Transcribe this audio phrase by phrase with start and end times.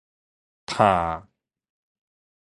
[0.67, 1.27] 冇